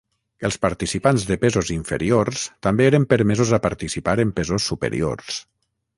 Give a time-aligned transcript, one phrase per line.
[0.47, 5.43] Els participants de pesos inferiors també eren permesos a participar en pesos superiors.